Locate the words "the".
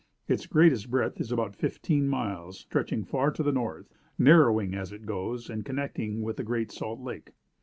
3.43-3.51, 6.37-6.43